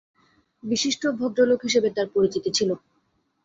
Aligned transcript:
বিশিষ্ট 0.63 1.03
ভদ্রলোক 1.19 1.59
হিসেবে 1.63 1.89
তাঁর 1.95 2.07
পরিচিতি 2.15 2.49
ছিল। 2.57 2.69